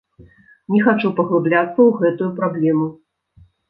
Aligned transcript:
Не 0.77 0.79
хачу 0.87 1.13
паглыбляцца 1.21 1.71
ў 1.87 1.91
гэтую 2.03 2.35
праблему. 2.43 2.93